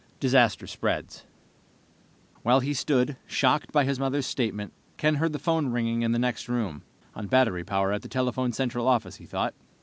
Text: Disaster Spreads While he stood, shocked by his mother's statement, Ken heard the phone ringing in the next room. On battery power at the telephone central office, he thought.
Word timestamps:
Disaster 0.19 0.65
Spreads 0.65 1.25
While 2.41 2.61
he 2.61 2.73
stood, 2.73 3.17
shocked 3.27 3.71
by 3.71 3.83
his 3.83 3.99
mother's 3.99 4.25
statement, 4.25 4.73
Ken 4.97 5.13
heard 5.17 5.31
the 5.31 5.37
phone 5.37 5.67
ringing 5.67 6.01
in 6.01 6.11
the 6.11 6.17
next 6.17 6.49
room. 6.49 6.81
On 7.13 7.27
battery 7.27 7.63
power 7.63 7.91
at 7.93 8.01
the 8.01 8.09
telephone 8.09 8.51
central 8.51 8.87
office, 8.87 9.17
he 9.17 9.27
thought. 9.27 9.53